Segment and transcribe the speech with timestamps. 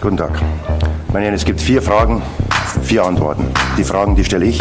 [0.00, 0.30] Guten Tag.
[1.12, 2.22] Meine Herren, es gibt vier Fragen,
[2.82, 3.46] vier Antworten.
[3.78, 4.60] Die Fragen, die stelle ich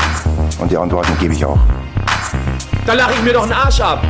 [0.59, 1.59] und die Antworten gebe ich auch.
[2.85, 4.02] Da lache ich mir doch einen Arsch ab.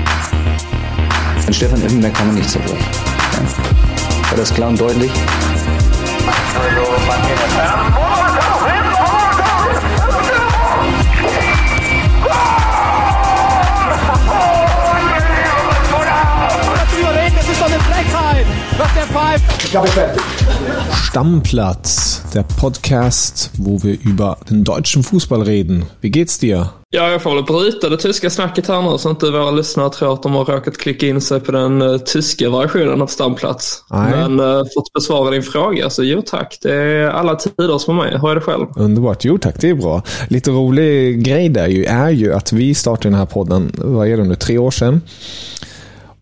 [1.45, 2.77] An Stefan Effenberg kann man nicht zerbrechen.
[3.33, 4.29] Ja.
[4.29, 5.11] War das klar und deutlich?
[17.35, 18.45] Das ist doch eine Frechheit,
[18.77, 19.63] was der pfeift.
[19.63, 20.34] Ich glaube, ich fertig.
[21.09, 25.85] Stammplatz, der Podcast, wo wir über den deutschen Fußball reden.
[26.01, 26.69] Wie geht's dir?
[26.89, 30.13] Ja, jag får väl bryta det tyska snacket här nu så inte våra lyssnare tror
[30.13, 33.83] att de har råkat klicka in sig på den uh, tyska versionen av Stamplats.
[33.91, 34.11] Nej.
[34.11, 37.93] Men uh, för att besvara din fråga, så jo tack, det är alla tiders för
[37.93, 38.17] mig.
[38.21, 38.65] Hur är det själv?
[38.75, 39.25] Underbart.
[39.25, 40.01] Jo tack, det är bra.
[40.27, 44.17] Lite rolig grej där ju är ju att vi startade den här podden, vad är
[44.17, 45.01] det nu, tre år sedan.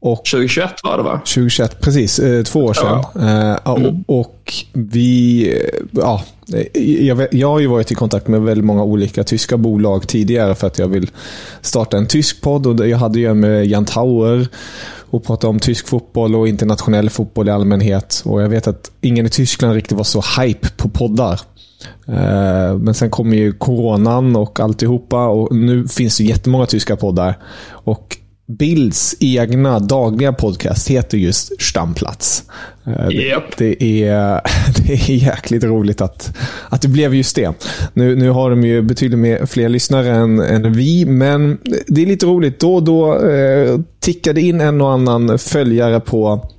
[0.06, 1.18] Och 2021 var det va?
[1.18, 2.20] 2021, precis.
[2.20, 3.04] Eh, två år sedan.
[3.30, 3.72] Eh, ja,
[4.06, 5.48] och, och vi...
[5.54, 6.24] eh, Ja,
[7.00, 10.68] jag, jag har ju varit i kontakt med väldigt många olika tyska bolag tidigare för
[10.68, 11.10] att jag vill
[11.62, 12.68] starta en tysk podd.
[12.68, 14.48] Och jag hade ju med Jan Tauer
[15.10, 18.22] och pratade om tysk fotboll och internationell fotboll i allmänhet.
[18.26, 21.40] Och jag vet att ingen i Tyskland riktigt var så hype på poddar.
[22.80, 27.38] Men sen kom ju coronan och alltihopa och nu finns det jättemånga tyska poddar.
[27.72, 32.44] Och Bilds egna dagliga podcast heter just Stamplats.
[32.88, 33.08] Eh,
[33.58, 34.42] det- är,
[34.88, 36.38] det är jäkligt roligt att,
[36.70, 37.54] att det blev just det.
[37.94, 41.58] Nu, nu har de ju betydligt mer, fler lyssnare än, än vi, men
[41.88, 42.60] det är lite roligt.
[42.60, 46.50] Då och då eh, tickade in en och annan följare på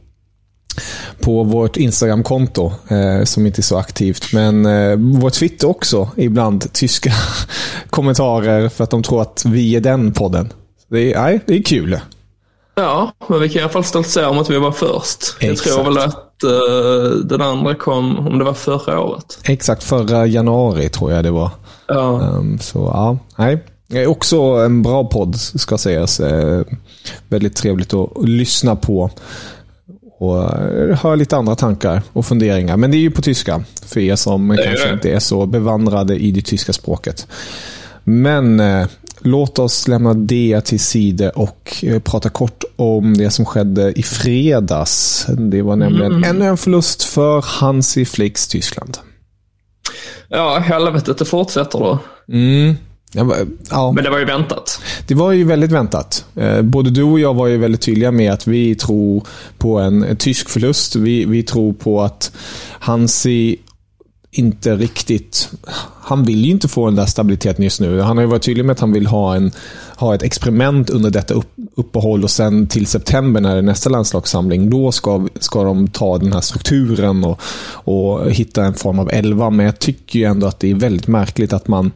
[1.21, 4.33] på vårt Instagram-konto, eh, som inte är så aktivt.
[4.33, 7.13] Men eh, vår Twitter också, ibland tyska
[7.91, 10.53] kommentarer för att de tror att vi är den podden.
[10.95, 12.01] Det är, nej, det är kul.
[12.75, 15.37] Ja, men vi kan i alla fall stoltsera om att vi var först.
[15.41, 15.75] Jag Exakt.
[15.75, 19.39] tror väl att uh, den andra kom, om det var förra året.
[19.45, 21.51] Exakt, förra januari tror jag det var.
[21.87, 22.21] Ja.
[22.37, 23.65] Um, så ja, nej.
[23.87, 26.21] Det är också en bra podd, ska sägas.
[26.21, 26.63] Eh,
[27.29, 29.11] väldigt trevligt att lyssna på.
[30.19, 32.77] Och eh, höra lite andra tankar och funderingar.
[32.77, 34.93] Men det är ju på tyska, för er som kanske det.
[34.93, 37.27] inte är så bevandrade i det tyska språket.
[38.05, 38.87] Men eh,
[39.25, 44.03] låt oss lämna det till sida och eh, prata kort om det som skedde i
[44.03, 45.27] fredags.
[45.29, 48.99] Det var nämligen ännu en förlust för Hansi Flicks Tyskland.
[50.29, 51.99] ja, helvetet, det fortsätter då.
[52.33, 52.75] Mm.
[53.71, 53.93] Ja.
[53.93, 54.81] Men det var ju väntat.
[55.07, 56.25] Det var ju väldigt väntat.
[56.37, 59.27] Eh, Både du och jag var ju väldigt tydliga med att vi tror
[59.59, 60.97] på en, en tysk förlust.
[60.97, 62.33] Vi, vi tror på att
[62.79, 63.57] Hansi
[64.39, 65.51] inte riktigt...
[66.01, 68.01] Han vill ju inte få den där stabiliteten just nu.
[68.01, 69.53] Han har ju varit tydlig med att han vill ha, en,
[69.97, 73.91] ha ett experiment under detta upp, uppehåll och sen till september när det är nästa
[73.91, 79.11] landslagssamling, då ska, ska de ta den här strukturen och, och hitta en form av
[79.13, 79.51] elva.
[79.51, 81.93] Men jag tycker ju ändå att det är väldigt märkligt att man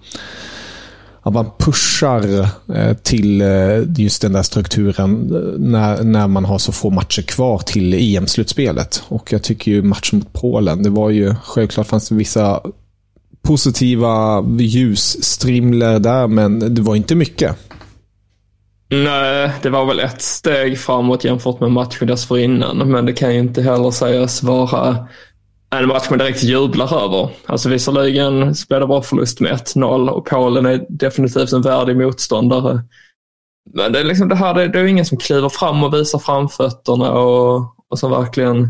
[1.28, 6.58] att man pushar eh, till eh, just den där strukturen eh, när, när man har
[6.58, 9.02] så få matcher kvar till EM-slutspelet.
[9.08, 12.60] Och jag tycker ju matchen mot Polen, det var ju självklart fanns det vissa
[13.42, 17.56] positiva ljusstrimlor där, men det var inte mycket.
[18.90, 22.90] Nej, det var väl ett steg framåt jämfört med matchen dessförinnan.
[22.90, 25.08] Men det kan ju inte heller sägas vara
[25.70, 27.30] en match man direkt jublar över.
[27.46, 32.80] Alltså visserligen spelade bra förlust med 1-0 och Polen är definitivt en värdig motståndare.
[33.75, 36.19] Men det är liksom det här, det, det är ingen som kliver fram och visar
[36.19, 38.69] framfötterna och, och som verkligen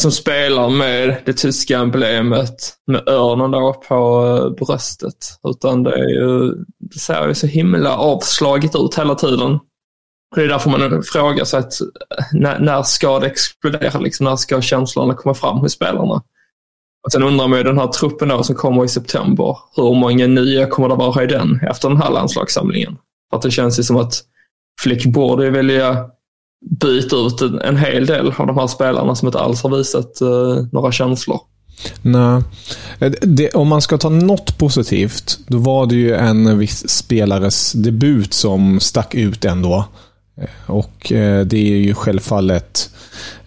[0.00, 5.38] som spelar med det tyska emblemet med örnen då på eh, bröstet.
[5.48, 9.58] Utan det, är ju, det ser ju så himla avslaget ut hela tiden.
[10.30, 11.86] Och det är därför man frågar sig att eh,
[12.32, 13.98] när, när ska det explodera?
[13.98, 16.22] Liksom, när ska känslorna komma fram hos spelarna?
[17.04, 19.58] Och sen undrar man ju den här truppen då som kommer i september.
[19.76, 22.96] Hur många nya kommer det vara i den efter den här landslagssamlingen?
[23.30, 24.14] För att det känns ju som att
[24.80, 26.10] Flick borde vilja
[26.80, 30.20] byta ut en, en hel del av de här spelarna som inte alls har visat
[30.20, 31.40] eh, några känslor.
[32.02, 32.42] Nej.
[32.98, 37.72] Eh, det, om man ska ta något positivt, då var det ju en viss spelares
[37.72, 39.84] debut som stack ut ändå.
[40.66, 42.90] Och eh, det är ju självfallet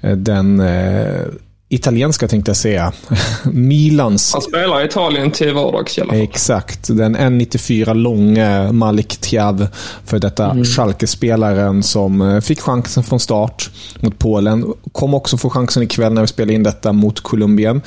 [0.02, 1.26] eh, den eh,
[1.70, 2.94] italienska tänkte jag säga.
[3.44, 4.34] Milans.
[4.34, 6.22] Han spelar i Italien till vardags i alla fall.
[6.22, 6.88] Exakt.
[6.88, 9.68] Den 1,94 långe Malik Tiav.
[10.06, 10.66] För detta mm.
[10.66, 14.74] Schalke-spelaren som fick chansen från start mot Polen.
[14.92, 17.82] Kom också få chansen ikväll när vi spelar in detta mot Colombien.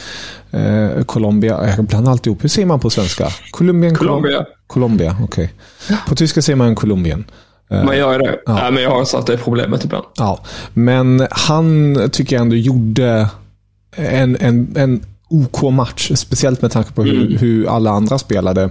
[0.51, 2.45] Eh, Colombia, jag blandar alltid ihop.
[2.45, 3.29] Hur säger man på svenska?
[3.51, 4.47] Colombien, Colombia.
[4.67, 5.53] Colombia, okej.
[5.85, 5.97] Okay.
[6.09, 7.25] På tyska säger man Colombien.
[7.71, 8.39] Man gör det.
[8.47, 8.55] Ja.
[8.55, 10.05] Nej, men jag har satt det problemet ibland.
[10.17, 10.41] Ja,
[10.75, 13.29] men han tycker jag ändå gjorde
[13.97, 16.11] en, en, en OK match.
[16.15, 17.39] Speciellt med tanke på hur, mm.
[17.39, 18.71] hur alla andra spelade.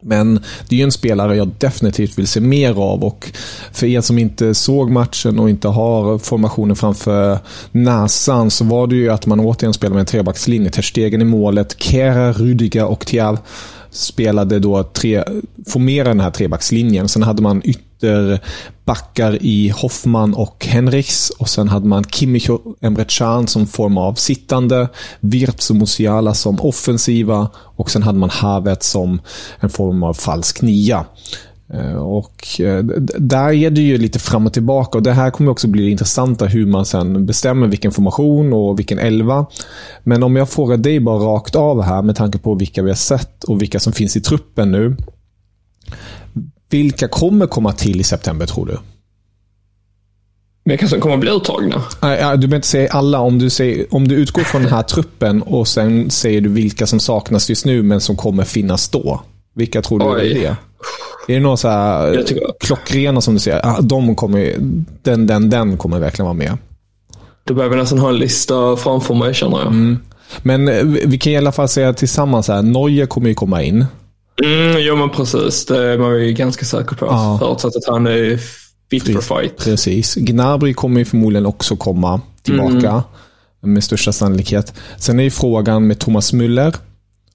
[0.00, 0.34] Men
[0.68, 3.32] det är ju en spelare jag definitivt vill se mer av och
[3.72, 7.38] för er som inte såg matchen och inte har formationen framför
[7.72, 10.70] näsan så var det ju att man återigen spelade med en trebackslinje.
[10.70, 13.38] Terstegen i målet, Kera, Rudiger och Tiav
[13.90, 15.24] spelade då tre,
[15.68, 17.08] formerade den här trebackslinjen.
[17.08, 23.04] Sen hade man ytterbackar i Hoffman och Henrichs och sen hade man Kimmich och Emre
[23.08, 24.88] Can som form av sittande,
[25.20, 29.20] Wirtz och Musiala som offensiva och sen hade man Havet som
[29.60, 31.04] en form av falsk nia.
[31.74, 32.84] Eh, och eh,
[33.18, 36.46] där är det ju lite fram och tillbaka och det här kommer också bli intressanta
[36.46, 39.46] hur man sen bestämmer vilken formation och vilken elva.
[40.04, 42.96] Men om jag frågar dig bara rakt av här med tanke på vilka vi har
[42.96, 44.96] sett och vilka som finns i truppen nu.
[46.70, 48.78] Vilka kommer komma till i september tror du?
[50.64, 51.82] Vilka som kommer bli uttagna?
[52.00, 53.20] Du behöver inte säga alla.
[53.20, 56.86] Om du, säger, om du utgår från den här truppen och sen säger du vilka
[56.86, 59.20] som saknas just nu men som kommer finnas då.
[59.54, 60.30] Vilka tror du Oj.
[60.30, 60.56] är det?
[61.28, 62.24] Är det några så här
[62.60, 63.52] klockrena som du?
[63.52, 64.54] Ah, de kommer,
[65.02, 66.56] den, den, den kommer verkligen vara med.
[67.44, 69.66] Då behöver vi nästan ha en lista framför mig känner jag.
[69.66, 69.98] Mm.
[70.42, 73.86] Men eh, vi kan i alla fall säga tillsammans här, Neuer kommer ju komma in.
[74.44, 77.06] Mm, jo men precis, det är man ju ganska säker på.
[77.06, 77.38] Ja.
[77.40, 78.40] Förutsatt att han är
[78.90, 79.56] fit for fight.
[79.56, 80.14] Precis.
[80.14, 82.90] Gnabry kommer ju förmodligen också komma tillbaka.
[82.90, 83.02] Mm.
[83.60, 84.74] Med största sannolikhet.
[84.96, 86.76] Sen är ju frågan med Thomas Müller.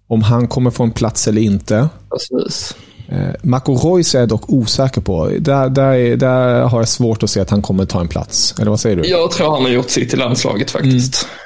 [0.08, 1.90] Om han kommer få en plats eller inte.
[2.12, 2.76] Precis.
[3.08, 5.30] Eh, Marco Reus är jag dock osäker på.
[5.40, 8.56] Där, där, där har jag svårt att se att han kommer ta en plats.
[8.60, 9.10] Eller vad säger du?
[9.10, 11.28] Jag tror han har gjort sitt i landslaget faktiskt.
[11.28, 11.40] Mm.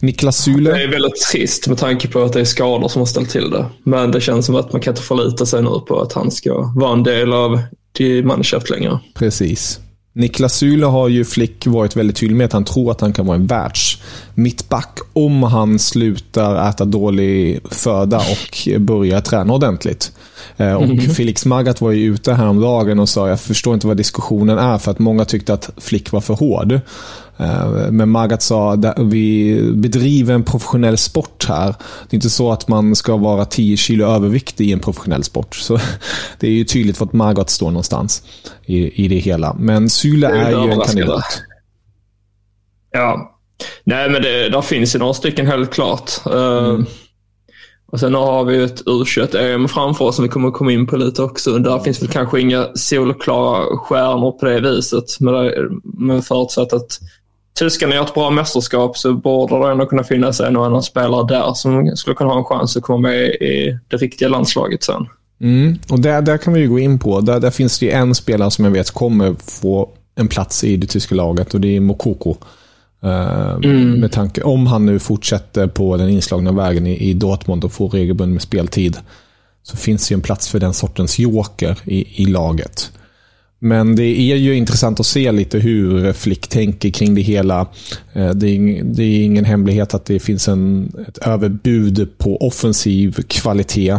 [0.00, 0.70] Niklas Sule.
[0.70, 3.50] Det är väldigt trist med tanke på att det är skador som har ställt till
[3.50, 3.66] det.
[3.82, 6.72] Men det känns som att man kan inte förlita sig nu på att han ska
[6.76, 7.62] vara en del av
[7.92, 8.98] die Mannschaft längre.
[9.14, 9.80] Precis.
[10.18, 13.26] Niklas Sule har ju Flick varit väldigt tydlig med att han tror att han kan
[13.26, 14.02] vara en världs
[14.34, 20.12] mittback om han slutar äta dålig föda och börjar träna ordentligt.
[20.56, 21.08] Eh, och -hmm.
[21.08, 24.90] Felix Magath var ju ute häromdagen och sa jag förstår inte vad diskussionen är för
[24.90, 26.80] att många tyckte att Flick var för hård.
[27.38, 31.66] Eh, men Magath sa att vi bedriver en professionell sport här.
[32.08, 35.54] Det är inte så att man ska vara 10 kilo överviktig i en professionell sport.
[35.54, 35.78] Så
[36.38, 38.22] Det är ju tydligt vart Magath står någonstans
[38.66, 39.56] i, i det hela.
[39.58, 41.42] Men Syle är, är ju en kandidat.
[42.90, 43.34] Ja.
[43.84, 46.10] Nej, men det, där finns ju några stycken helt klart.
[46.26, 46.86] Eh, mm.
[47.92, 49.04] Och sen har vi ett u
[49.38, 51.58] em framför oss som vi kommer komma in på lite också.
[51.58, 55.20] Där finns väl kanske inga solklara stjärnor på det viset.
[55.20, 55.34] Men,
[55.82, 57.00] men förutsatt att
[57.54, 61.26] tyskarna gör ett bra mästerskap så borde det ändå kunna finnas en och annan spelare
[61.26, 65.06] där som skulle kunna ha en chans att komma med i det riktiga landslaget sen.
[65.40, 65.78] Mm.
[65.90, 67.20] Och där, där kan vi ju gå in på.
[67.20, 70.76] Där, där finns det ju en spelare som jag vet kommer få en plats i
[70.76, 72.36] det tyska laget och det är Mokoko.
[73.04, 74.00] Uh, mm.
[74.00, 77.88] Med tanke, om han nu fortsätter på den inslagna vägen i, i Dortmund och får
[77.88, 78.96] regelbunden med speltid.
[79.62, 82.92] Så finns det ju en plats för den sortens joker i, i laget.
[83.58, 87.66] Men det är ju intressant att se lite hur Flick tänker kring det hela.
[88.12, 93.22] Eh, det är, det är ingen hemlighet att det finns en, ett överbud på offensiv
[93.28, 93.98] kvalitet.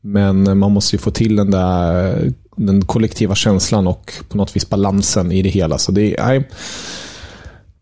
[0.00, 4.70] Men man måste ju få till den där den kollektiva känslan och på något vis
[4.70, 5.78] balansen i det hela.
[5.78, 6.44] Så det är,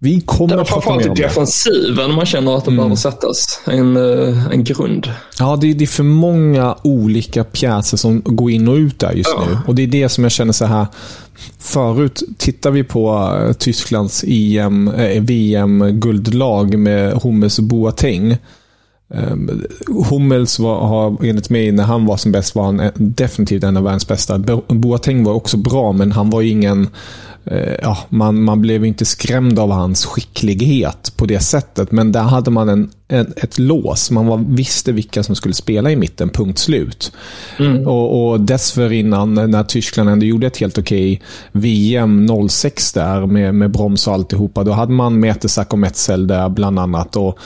[0.02, 1.22] vi kommer att prata mer om det.
[1.22, 2.76] defensiven man känner att det mm.
[2.76, 5.10] behöver sättas en, eh, en grund.
[5.38, 9.30] Ja, det, det, är för många olika pjäser som går in och ut där just
[9.36, 9.44] ja.
[9.46, 9.58] nu.
[9.66, 10.86] Och det är det som jag känner så här.
[11.58, 18.30] Förut, tittar vi på eh, Tysklands EM, eh, VM-guldlag med Hummels och Boateng.
[19.14, 19.36] Eh,
[20.10, 23.82] Hummels var, har enligt mig, när han var som bäst, var han definitivt en av
[23.82, 24.38] världens bästa.
[24.68, 26.88] Boateng var också bra, men han var ju ingen
[27.31, 27.31] Eh,
[27.82, 31.92] ja, man, man blev inte skrämd av hans skicklighet på det sättet.
[31.92, 34.10] Men där hade man en, en ett lås.
[34.10, 37.12] Man var, visste vilka som skulle spela i mitten, punkt slut.
[37.58, 37.86] Mm.
[37.86, 41.22] Och, och dessförinnan, när Tyskland ändå gjorde ett helt okej
[41.52, 46.48] VM 06 där med, med broms och alltihopa, då hade man Mertesack och Metzel där
[46.48, 47.16] bland annat.
[47.16, 47.38] Och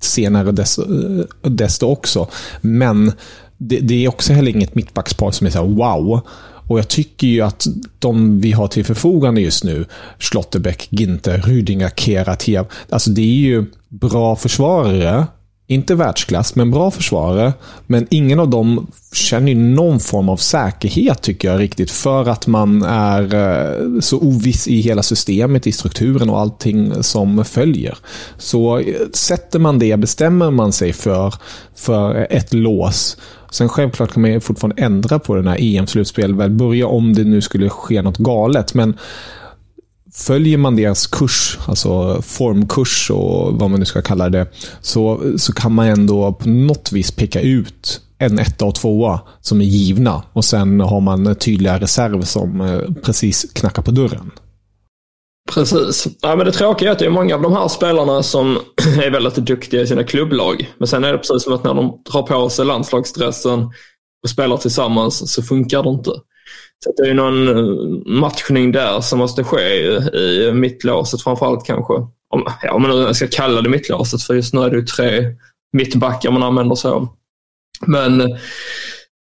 [0.00, 0.82] senare desto,
[1.42, 2.28] desto också.
[2.60, 3.12] Men
[3.58, 6.20] det, det, är också heller inget mittbackspar som är så wow.
[6.68, 7.66] Och jag tycker ju att
[7.98, 9.84] de vi har till förfogande just nu,
[10.18, 15.26] Schlotterbeck, Ginter, Rüdinger, Keratev, alltså det är ju bra försvarare
[15.70, 17.52] inte världsklass, men bra försvarare.
[17.86, 21.90] Men ingen av dem känner någon form av säkerhet, tycker jag, riktigt.
[21.90, 27.44] För att man är eh, så oviss i hela systemet, i strukturen och allting som
[27.44, 27.98] följer.
[28.38, 31.34] Så eh, sätter man det, bestämmer man sig för,
[31.74, 33.16] för ett lås.
[33.50, 37.40] Sen självklart kan man fortfarande ändra på den här EM-slutspel, väl börja om det nu
[37.40, 38.74] skulle ske något galet.
[38.74, 38.98] Men
[40.18, 44.46] Följer man deras kurs, alltså formkurs och vad man nu ska kalla det,
[44.80, 49.60] så, så kan man ändå på något vis peka ut en etta och tvåa som
[49.60, 50.22] är givna.
[50.32, 54.30] Och sen har man tydliga reserv som eh, precis knackar på dörren.
[55.54, 56.06] Precis.
[56.20, 58.58] Ja, men det tråkiga är att det är många av de här spelarna som
[59.02, 60.74] är väldigt duktiga i sina klubblag.
[60.78, 63.60] Men sen är det precis som att när de drar på sig landslagsdressen
[64.22, 66.10] och spelar tillsammans så funkar det inte.
[66.84, 69.60] Så det är någon eh, matchning där som måste ske
[70.18, 71.94] i mittlåset framförallt kanske.
[72.30, 74.86] Om, ja, om man nu ska kalla det mittlåset för just nu är det ju
[74.86, 75.34] tre
[75.72, 77.08] mittbackar man använder sig av.
[77.86, 78.16] Men,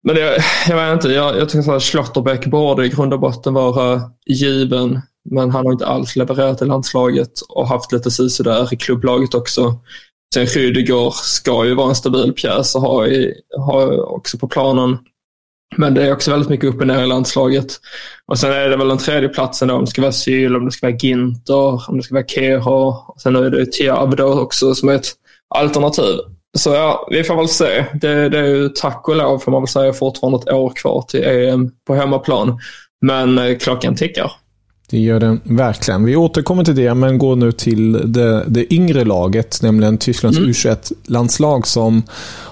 [0.02, 0.38] men jag,
[0.68, 5.00] jag vet inte, jag, jag tycker att Schlotterbeck borde i grund och botten vara given.
[5.30, 9.74] Men han har inte alls levererat i landslaget och haft lite sisådär i klubblaget också.
[10.34, 14.98] Sen Rydegård ska ju vara en stabil pjäs och ha, i, ha också på planen.
[15.76, 17.66] Men det är också väldigt mycket upp och ner i landslaget.
[18.26, 20.64] Och sen är det väl den tredje platsen då, om det ska vara Syl, om
[20.64, 22.94] det ska vara Ginter, om det ska vara Keha.
[23.22, 25.08] Sen är det Tiab då också som är ett
[25.54, 26.16] alternativ.
[26.58, 27.84] Så ja, vi får väl se.
[27.94, 31.02] Det, det är ju tack och lov får man väl säga fortfarande ett år kvar
[31.08, 32.58] till EM på hemmaplan.
[33.00, 34.32] Men eh, klockan tickar.
[34.90, 36.04] Det gör den verkligen.
[36.04, 40.50] Vi återkommer till det, men går nu till det, det yngre laget, nämligen Tysklands mm.
[40.50, 42.02] U21-landslag som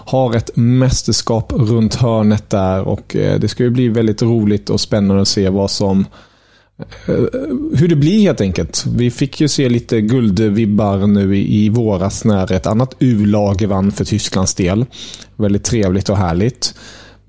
[0.09, 4.81] har ett mästerskap runt hörnet där och eh, det ska ju bli väldigt roligt och
[4.81, 6.07] spännande att se vad som
[6.79, 7.15] eh,
[7.75, 8.85] hur det blir helt enkelt.
[8.87, 13.93] Vi fick ju se lite guldvibbar nu i, i våras när ett annat U-lag vann
[13.93, 14.87] för Tysklands del.
[15.37, 16.75] Väldigt trevligt och härligt.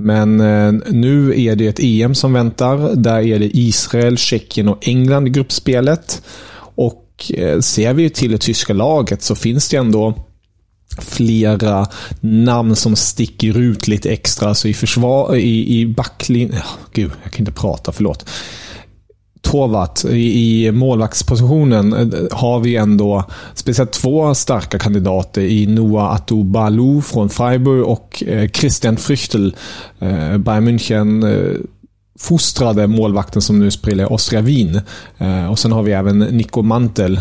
[0.02, 2.96] Men eh, nu är det ett EM som väntar.
[2.96, 6.22] Där är det Israel, Tjeckien och England i gruppspelet.
[6.60, 10.14] Och eh, ser vi till det tyska laget så finns det ändå
[10.98, 11.88] flera
[12.22, 14.50] namn som sticker ut lite extra.
[14.50, 16.62] Alltså i försvar, i, i backlinjen.
[16.62, 18.30] Oh, gud, jag kan inte prata, förlåt.
[19.42, 27.30] Tovat i målvaktspositionen eh, har vi ändå speciellt två starka kandidater i Noah Atubalu från
[27.30, 29.56] Freiburg och eh, Christian Früchtel,
[30.00, 31.58] eh, Bayern München
[32.20, 34.82] fostrade målvakten som nu spelar i Austria Wien.
[35.50, 37.20] Och sen har vi även Nico Mantel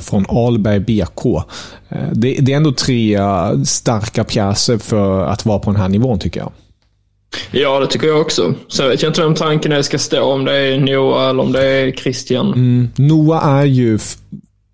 [0.00, 1.42] från Alberg BK.
[2.12, 3.18] Det är ändå tre
[3.64, 6.52] starka pjäser för att vara på den här nivån tycker jag.
[7.50, 8.54] Ja, det tycker jag också.
[8.68, 11.52] Sen vet jag inte vem tanken är ska stå, om det är Noah eller om
[11.52, 12.46] det är Christian.
[12.46, 13.98] Mm, Noah är ju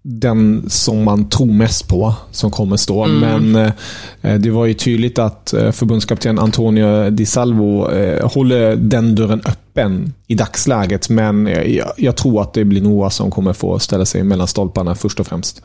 [0.07, 3.05] den som man tror mest på som kommer stå.
[3.05, 3.53] Mm.
[3.53, 3.73] Men
[4.23, 9.43] eh, det var ju tydligt att eh, förbundskapten Antonio Di Salvo eh, håller den dörren
[9.47, 11.09] öppen i dagsläget.
[11.09, 14.47] Men eh, jag, jag, tror att det blir Noah som kommer få ställa sig mellan
[14.47, 15.63] stolparna först och främst.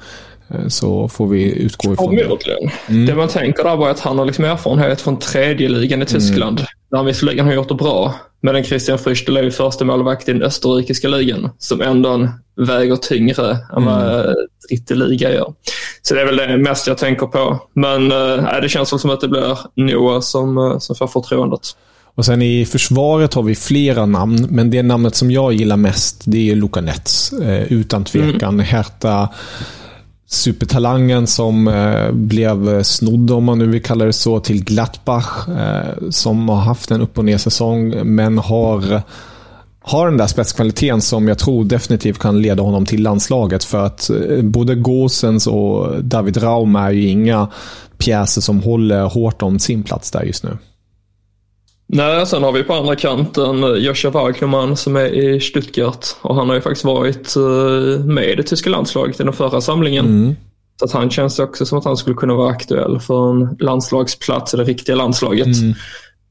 [0.49, 2.37] Eh, så får vi utgå ifrån det.
[2.87, 3.05] Mm.
[3.05, 6.05] Det man tänker där var att han har liksom erfarenhet från tredje ligan i mm.
[6.05, 6.59] Tyskland.
[6.59, 6.69] Mm.
[6.91, 8.15] Där han visserligen har gjort det bra.
[8.41, 11.49] Medan Christian Früchtel är ju första målvakt i den österrikiska ligan.
[11.57, 15.09] Som ändå väger tyngre än vad mm.
[15.09, 15.53] liga gör.
[16.01, 17.59] Så det är väl det mest jag tänker på.
[17.73, 21.75] Men äh, det känns som att det blir Noah som, eh, som får förtroendet.
[22.15, 26.21] Och sen i försvaret har vi flera namn, men det namnet som jag gillar mest
[26.25, 27.33] det är Luka Nets.
[27.33, 28.53] Eh, utan tvekan.
[28.53, 28.65] Mm.
[28.65, 29.29] Hertha
[30.29, 35.47] supertalangen som eh, blev snodd, om man nu vill kalla det så, till Gladbach.
[35.47, 39.01] Eh, som har haft en upp och ner säsong, men har,
[39.81, 43.63] har den där spetskvaliteten som jag tror definitivt kan leda honom till landslaget.
[43.63, 47.47] För att eh, både Gåsens och David Raum är ju inga
[47.97, 50.57] pjäser som håller hårt om sin plats där just nu.
[51.91, 56.35] Nej, sen har vi på andra kanten eh, Joshua Wagnerman som är i Stuttgart och
[56.35, 60.05] han har ju faktiskt varit eh, med i det tyska landslaget i den förra samlingen.
[60.05, 60.35] Mm.
[60.79, 64.53] Så att han känns också som att han skulle kunna vara aktuell för en landslagsplats
[64.53, 65.45] i det riktiga landslaget.
[65.45, 65.73] Mm.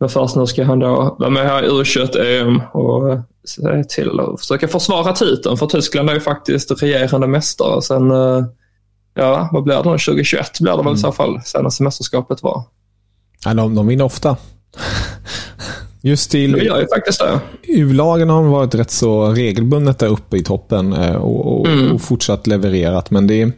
[0.00, 4.20] Men först nu ska han då vara med här i U21-EM och eh, se till
[4.20, 5.56] att försöka försvara titeln.
[5.56, 8.10] För Tyskland är ju faktiskt regerande mästare sen,
[9.14, 10.94] ja vad blir det nu, 2021 blir det väl mm.
[10.94, 12.64] i så fall senaste mästerskapet var.
[13.44, 14.36] Ja, de, de vinner ofta.
[16.00, 17.40] Just till det gör ju faktiskt det.
[17.62, 21.92] U-lagen har varit rätt så regelbundet där uppe i toppen eh, och, och, mm.
[21.92, 23.10] och fortsatt levererat.
[23.10, 23.52] Men det är,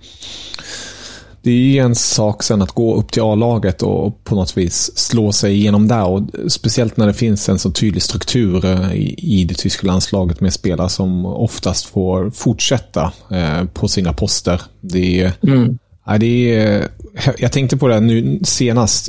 [1.42, 4.99] det är ju en sak sen att gå upp till A-laget och på något vis
[4.99, 6.04] slå sig igenom där.
[6.04, 10.52] Och speciellt när det finns en så tydlig struktur eh, i, det tyska landslaget med
[10.52, 14.61] spelare som oftast får fortsätta eh, på sina poster.
[14.80, 15.78] Det är, mm.
[16.06, 16.88] ja, det är,
[17.38, 19.09] jag tänkte på det nu senast.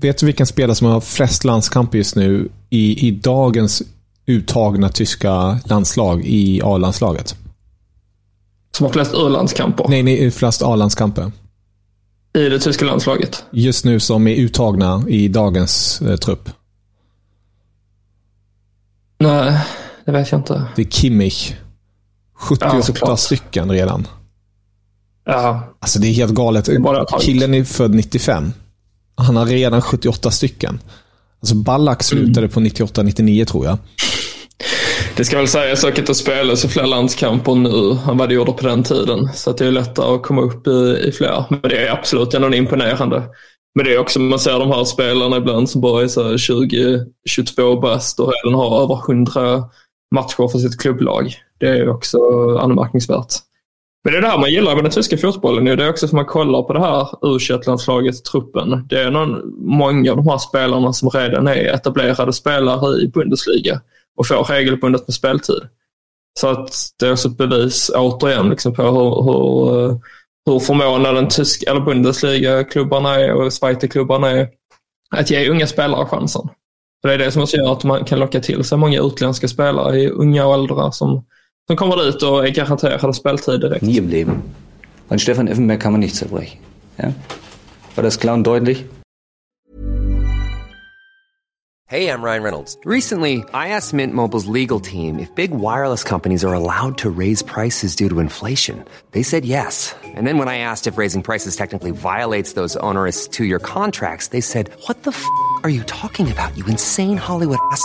[0.00, 3.82] Vet du vilken spelare som har flest landskamper just nu i, i dagens
[4.26, 7.36] uttagna tyska landslag i A-landslaget?
[8.76, 9.86] Som har flest U-landskamper?
[9.88, 11.32] Nej, nej, flest A-landskamper.
[12.34, 13.44] I det tyska landslaget?
[13.50, 16.48] Just nu som är uttagna i dagens eh, trupp.
[19.18, 19.60] Nej,
[20.04, 20.64] det vet jag inte.
[20.76, 21.54] Det är Kimmich.
[22.34, 24.06] 78 ja, stycken redan.
[25.24, 25.62] Ja.
[25.80, 26.68] Alltså det är helt galet.
[26.68, 28.52] Är Killen är född 95.
[29.26, 30.80] Han har redan 78 stycken.
[31.40, 32.50] Alltså Ballack slutade mm.
[32.50, 33.78] på 98-99 tror jag.
[35.16, 38.66] Det ska väl sägas att det spelas fler landskamper nu än vad det gjorde på
[38.66, 39.28] den tiden.
[39.34, 41.44] Så att det är lättare att komma upp i, i fler.
[41.48, 43.22] Men det är absolut ändå imponerande.
[43.74, 48.20] Men det är också, man ser de här spelarna ibland som bara är 20-22 bast
[48.20, 49.64] och redan har över 100
[50.14, 51.34] matcher för sitt klubblag.
[51.58, 52.18] Det är också
[52.58, 53.34] anmärkningsvärt.
[54.04, 55.64] Men det är det här man gillar med den tyska fotbollen.
[55.64, 58.86] Det är också att man kollar på det här u landslaget truppen.
[58.88, 63.80] Det är någon, många av de här spelarna som redan är etablerade spelare i Bundesliga
[64.16, 65.68] och får regelbundet med speltid.
[66.40, 69.96] Så att det är också ett bevis återigen liksom, på hur, hur, eh,
[70.46, 74.48] hur förmåna den tyska eller Bundesliga-klubbarna är och Zweite-klubbarna är
[75.16, 76.48] att ge unga spelare chansen.
[77.02, 79.48] För det är det som också gör att man kan locka till sig många utländska
[79.48, 81.24] spelare i unga åldrar som,
[81.70, 83.82] som kommer dit och är garanterade speltid direkt.
[83.82, 84.42] Nie im Leben.
[85.08, 86.58] An Stefan Effenberg kan man nicht zerbrechen.
[86.96, 87.12] Ja?
[87.94, 88.84] War das klar und deutlich?
[91.86, 92.76] Hey, I'm Ryan Reynolds.
[92.84, 97.44] Recently, I asked Mint Mobile's legal team if big wireless companies are allowed to raise
[97.44, 98.84] prices due to inflation.
[99.12, 99.94] They said yes.
[100.16, 104.40] And then when I asked if raising prices technically violates those onerous two-year contracts, they
[104.40, 105.24] said, what the f***
[105.62, 107.84] are you talking about, you insane Hollywood ass?"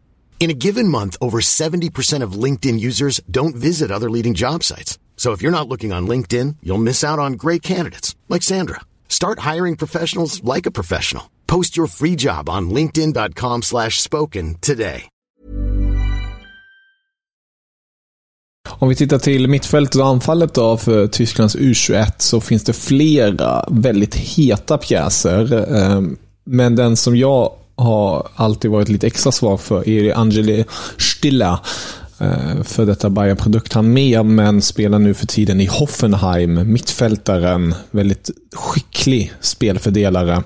[0.41, 4.97] In a given month, over 70% of LinkedIn users don't visit other leading job sites.
[5.15, 8.81] So if you're not looking on LinkedIn, you'll miss out on great candidates like Sandra.
[9.07, 11.23] Start hiring professionals like a professional.
[11.45, 15.07] Post your free job on linkedin.com/spoken today.
[18.69, 23.65] Om vi tittar till mittfältet och anfallet då för Tysklands U21 så finns det flera
[23.69, 25.73] väldigt heta pjäser.
[25.75, 30.65] Ehm, men den som jag har alltid varit lite extra svag för är Angeli
[30.97, 31.59] Stilla.
[32.19, 36.73] Eh, för detta Bayern-produkt han med, men spelar nu för tiden i Hoffenheim.
[36.73, 40.43] Mittfältaren, väldigt skicklig spelfördelare.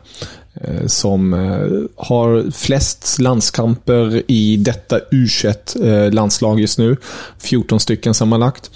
[0.61, 6.97] Eh, som eh, har flest landskamper i detta U21-landslag just nu.
[7.39, 8.71] 14 stycken sammanlagt.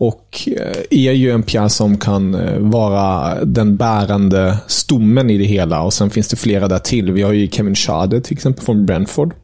[0.00, 5.44] Och eh, är ju en pjäs som kan eh, vara den bärande stommen i det
[5.44, 5.82] hela.
[5.82, 7.12] Och sen finns det flera där till.
[7.12, 9.34] Vi har ju Kevin Schade till exempel från Brentford.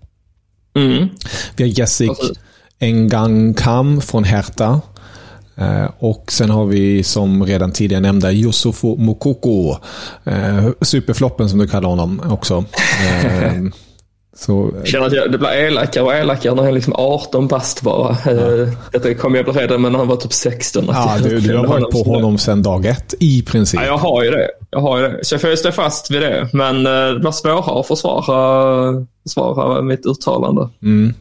[0.76, 1.08] Mm.
[1.56, 2.10] Vi har Jessic
[2.78, 4.80] Engang Kam från Hertha.
[5.56, 9.76] Eh, och sen har vi som redan tidigare nämnda Yusufo Mokoko.
[10.80, 12.64] Superfloppen som du kallar honom också.
[14.38, 17.48] Så, jag känner att jag, det blir elakare och elakare när han är liksom 18
[17.48, 18.16] bast bara.
[18.24, 18.30] Ja.
[18.30, 20.84] Eh, detta kommer jag bli redan med när han var typ 16.
[20.88, 23.80] Ja, du, du har varit på honom sedan dag ett i princip.
[23.80, 24.48] Ja, jag har ju det.
[24.70, 25.24] Jag har ju det.
[25.24, 26.48] Så jag får ju stå fast vid det.
[26.52, 30.68] Men eh, det blir svårare att försvara, försvara mitt uttalande.
[30.82, 31.14] Mm.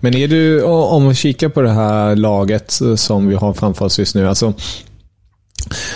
[0.00, 3.98] Men är du, om vi kikar på det här laget som vi har framför oss
[3.98, 4.28] just nu.
[4.28, 4.52] Alltså,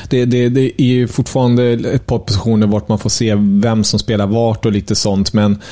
[0.09, 3.99] det, det, det är ju fortfarande ett par positioner vart man får se vem som
[3.99, 5.33] spelar vart och lite sånt.
[5.33, 5.63] Men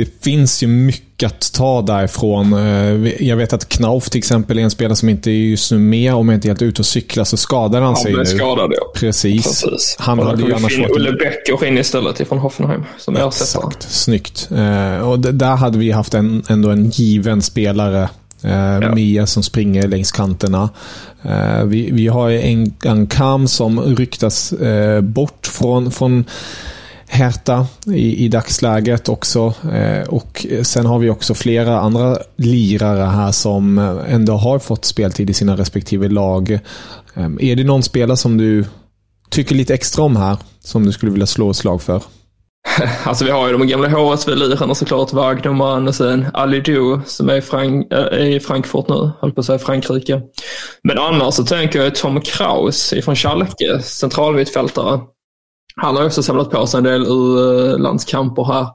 [0.00, 2.52] det finns ju mycket att ta därifrån.
[2.52, 5.78] Eh, jag vet att Knauf till exempel är en spelare som inte är just nu
[5.78, 6.14] med.
[6.14, 8.24] Om jag inte är helt ute och cyklar så skadar han sig nu.
[8.24, 8.92] skadad ja.
[8.94, 9.44] Precis.
[9.44, 9.96] Precis.
[9.98, 10.96] Han och hade ju annars varit...
[10.96, 13.66] Ulle Becker in istället ifrån Hoffenheim som ersättare.
[13.66, 13.82] Exakt.
[13.82, 14.48] Snyggt.
[14.50, 18.08] Eh, och där hade vi haft en, ändå en given spelare.
[18.42, 18.94] Eh, ja.
[18.94, 20.70] Mia som springer längs kanterna.
[21.64, 24.54] Vi, vi har en, en Kam som ryktas
[25.02, 26.24] bort från, från
[27.10, 29.54] Hertha i, i dagsläget också.
[29.72, 35.30] Eh, och sen har vi också flera andra lirare här som ändå har fått speltid
[35.30, 36.50] i sina respektive lag.
[37.14, 38.64] Eh, är det någon spelare som du
[39.30, 42.02] tycker lite extra om här, som du skulle vilja slå ett slag för?
[43.04, 47.92] Alltså vi har ju de gamla HSV-lirarna såklart, Wagnerman och sen Alidou som är, Frank
[47.92, 50.22] eh, i Frankfurt nu, höll på att säga Frankrike.
[50.84, 55.00] Men annars så tänker jag Tom Kraus från Schalke, centralmittfältare.
[55.82, 58.66] Han har också samlat på sig en del U-landskamper här.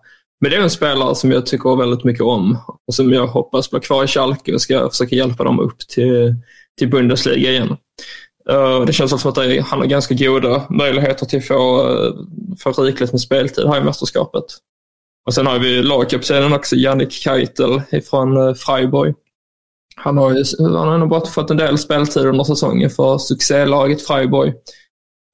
[0.42, 3.70] Men det är en spelare som jag tycker väldigt mycket om och som jag hoppas
[3.70, 6.36] blir kvar i Schalke och ska försöka hjälpa dem upp till,
[6.78, 7.78] till Bundesliga igen.
[8.50, 12.14] Eh, det känns som att han har ganska goda möjligheter till att få, eh,
[12.60, 14.46] få rikligt med speltid här i mästerskapet.
[15.26, 19.16] Och sen har vi lagkaptenen också, Jannik Keitel från eh, Freiburg.
[19.96, 24.08] Han har ju han har nog bara fått en del speltid under säsongen för succélaget
[24.08, 24.54] Freiburg.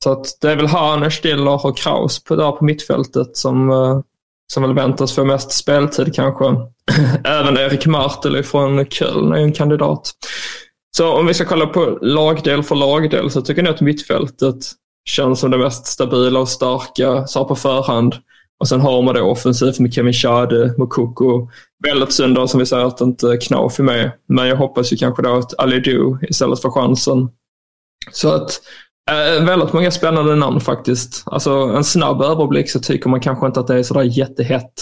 [0.04, 4.00] Så att det är väl Hahner, Stiller och Kraus på, där på mittfältet som, eh,
[4.54, 6.46] som väl väntas få mest speltid kanske.
[7.24, 10.12] Även Erik Martel från Köln är en kandidat.
[10.98, 14.56] Så om vi ska kolla på lagdel för lagdel så tycker jag att mittfältet
[15.10, 18.16] känns som det mest stabila och starka så på förhand.
[18.60, 21.50] Och sen har man det offensivt med Kevin Schade, Mokoko.
[21.84, 24.12] Väldigt synd då som vi säger att inte Knauf är med.
[24.28, 27.30] Men jag hoppas ju kanske då att Alidou istället för chansen.
[28.12, 28.62] Så att
[29.10, 31.24] äh, väldigt många spännande namn faktiskt.
[31.26, 34.74] Alltså en snabb överblick så tycker man kanske inte att det är sådär jättehett.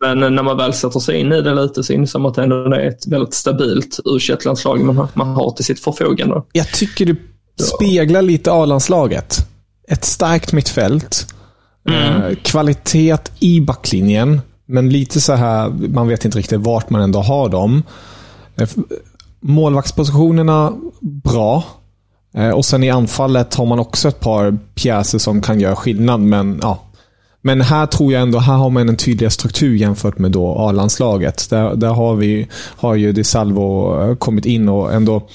[0.00, 2.42] Men när man väl sätter sig in i det lite så inser man att det
[2.42, 6.42] ändå är ett väldigt stabilt u landslag man, man har till sitt förfogande.
[6.52, 7.16] Jag tycker det
[7.62, 9.36] speglar lite A-landslaget.
[9.88, 11.34] Ett starkt mittfält.
[11.88, 12.22] Mm.
[12.22, 14.40] Eh, kvalitet i backlinjen.
[14.66, 17.82] Men lite så här, man vet inte riktigt vart man ändå har dem.
[18.56, 18.68] Eh,
[19.40, 21.64] målvaktspositionerna, bra.
[22.34, 26.20] Eh, och sen i anfallet har man också ett par pjäser som kan göra skillnad,
[26.20, 26.82] men ja,
[27.42, 31.50] men här tror jag ändå, här har man en tydligare struktur jämfört med då A-landslaget.
[31.50, 35.28] Där, där har, vi, har ju Di Salvo eh, kommit in och ändå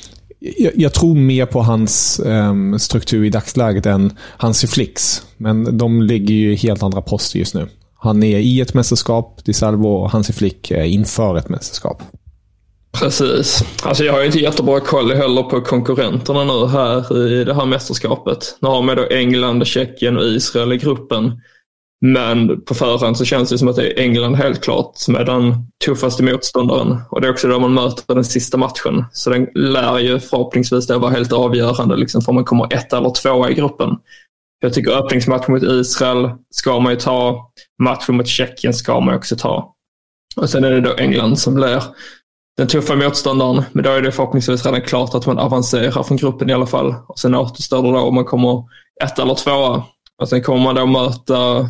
[0.58, 5.26] jag, jag tror mer på hans um, struktur i dagsläget än Hansi Flix.
[5.38, 7.68] Men de ligger ju i helt andra poster just nu.
[7.96, 12.02] Han är i ett mästerskap, Di Salvo och Hansi Flick är inför ett mästerskap.
[13.00, 13.64] Precis.
[13.84, 18.58] Alltså jag har inte jättebra koll heller på konkurrenterna nu här i det här mästerskapet.
[18.60, 21.42] Nu har man då England, Tjeckien och Israel i gruppen.
[22.06, 25.24] Men på förhand så känns det som att det är England helt klart som är
[25.26, 26.98] den tuffaste motståndaren.
[27.10, 29.06] Och det är också då man möter den sista matchen.
[29.12, 32.94] Så den lär ju förhoppningsvis då vara helt avgörande liksom, för om man kommer ett
[32.94, 33.90] eller tvåa i gruppen.
[34.60, 37.52] Jag tycker öppningsmatchen mot Israel ska man ju ta.
[37.84, 39.76] Matchen mot Tjeckien ska man också ta.
[40.36, 41.84] Och sen är det då England som blir
[42.58, 43.64] den tuffa motståndaren.
[43.72, 46.96] Men då är det förhoppningsvis redan klart att man avancerar från gruppen i alla fall.
[47.08, 48.64] Och sen återstår det då om man kommer
[49.04, 49.84] ett eller tvåa.
[50.22, 51.70] Och sen kommer man då möta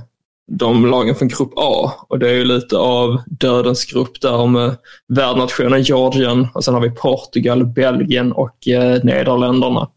[0.52, 1.92] de lagen från grupp A.
[2.08, 6.82] Och det är ju lite av dödens grupp där med värdnationen Georgien och sen har
[6.82, 9.90] vi Portugal, Belgien och eh, Nederländerna.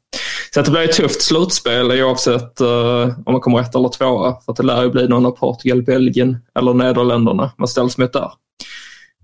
[0.55, 4.37] Så det blir ett tufft slutspel oavsett eh, om man kommer ett eller tvåa.
[4.45, 8.13] För att det lär ju bli någon av Portugal, Belgien eller Nederländerna man ställs mot
[8.13, 8.31] där.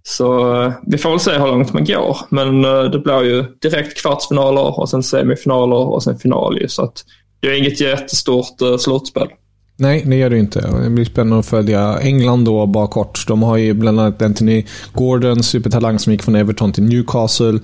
[0.04, 2.16] Så eh, vi får väl se hur långt man går.
[2.28, 6.68] Men eh, det blir ju direkt kvartsfinaler och sen semifinaler och sen final ju.
[6.68, 7.04] Så att
[7.40, 9.28] det är inget jättestort eh, slutspel.
[9.76, 10.60] Nej, det gör det inte.
[10.82, 13.24] Det blir spännande att följa England då, bara kort.
[13.28, 17.58] De har ju bland annat Anthony Gordon, supertalang som gick från Everton till Newcastle.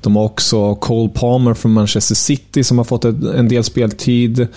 [0.00, 4.48] De har också Cole Palmer från Manchester City som har fått en del speltid.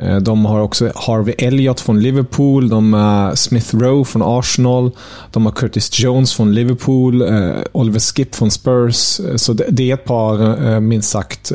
[0.00, 4.90] Eh, de har också Harvey Elliott från Liverpool, de har Smith Rowe från Arsenal,
[5.32, 9.20] de har Curtis Jones från Liverpool, eh, Oliver Skip från Spurs.
[9.20, 11.52] Eh, så det är ett par, minst sagt,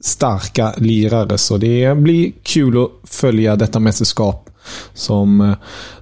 [0.00, 1.38] starka lirare.
[1.38, 4.50] Så det blir kul att följa detta mästerskap
[4.94, 5.54] som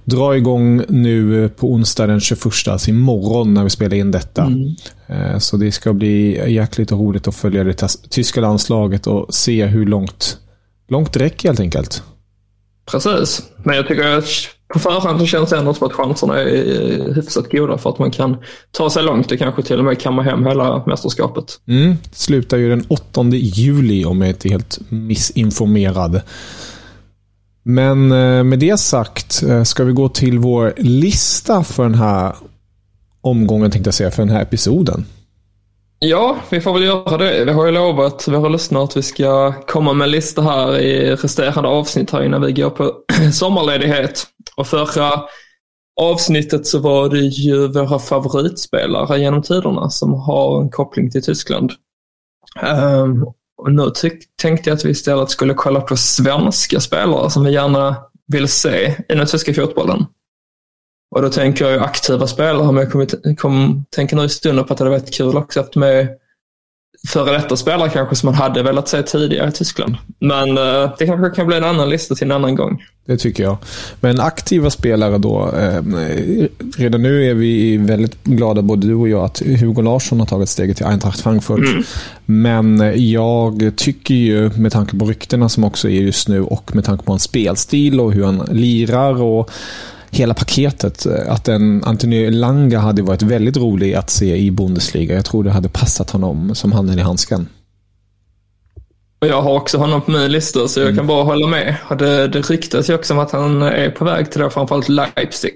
[0.03, 4.43] drar igång nu på onsdag den 21, alltså imorgon när vi spelar in detta.
[4.43, 5.39] Mm.
[5.39, 10.39] Så det ska bli jäkligt roligt att följa det tyska landslaget och se hur långt
[10.87, 12.03] långt räcker helt enkelt.
[12.91, 14.25] Precis, men jag tycker att
[14.73, 18.11] på förhand så känns det ändå som att chanserna är hyfsat goda för att man
[18.11, 18.37] kan
[18.71, 21.59] ta sig långt och kanske till och med kamma hem hela mästerskapet.
[21.67, 26.21] Mm, slutar ju den 8 juli om jag inte är helt missinformerad.
[27.63, 32.35] Men eh, med det sagt eh, ska vi gå till vår lista för den här
[33.21, 35.05] omgången, tänkte jag säga, för den här episoden.
[35.99, 37.45] Ja, vi får väl göra det.
[37.45, 41.15] Vi har ju lovat våra lyssnare att vi ska komma med en lista här i
[41.15, 42.93] resterande avsnitt här innan vi går på
[43.33, 44.27] sommarledighet.
[44.57, 45.23] Och förra
[46.01, 51.71] avsnittet så var det ju våra favoritspelare genom tiderna som har en koppling till Tyskland.
[52.63, 53.25] Um,
[53.57, 53.91] och nu
[54.41, 58.95] tänkte jag att vi istället skulle kolla på svenska spelare som vi gärna vill se
[59.09, 60.05] i den tyska fotbollen.
[61.15, 64.73] Och då tänker jag aktiva spelare, men jag kommer, kom, tänker nu i stunden på
[64.73, 66.07] att det hade varit kul också att med
[67.07, 69.95] före detta spelare kanske som man hade velat se tidigare i Tyskland.
[70.19, 72.83] Men eh, det kanske kan bli en annan lista till en annan gång.
[73.05, 73.57] Det tycker jag.
[73.99, 75.51] Men aktiva spelare då.
[75.57, 75.81] Eh,
[76.77, 80.49] redan nu är vi väldigt glada, både du och jag, att Hugo Larsson har tagit
[80.49, 81.59] steget till Eintracht Frankfurt.
[81.59, 81.83] Mm.
[82.25, 86.85] Men jag tycker ju, med tanke på ryktena som också är just nu och med
[86.85, 89.51] tanke på hans spelstil och hur han lirar och
[90.11, 91.05] hela paketet.
[91.05, 95.15] Eh, att en Antonio Langa hade varit väldigt rolig att se i Bundesliga.
[95.15, 97.49] Jag tror det hade passat honom som handen i handsken.
[99.19, 100.97] jag har också honom på min lista, så jag mm.
[100.97, 101.75] kan bara hålla med.
[101.99, 105.55] Det, det ryktas ju också om att han är på väg till då, framförallt Leipzig.